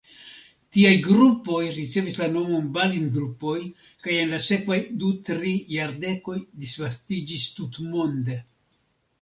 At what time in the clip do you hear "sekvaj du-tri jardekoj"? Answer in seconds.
4.47-6.39